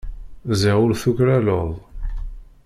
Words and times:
Ziɣ 0.59 0.77
ur 0.85 0.91
tuklaleḍ. 1.01 1.69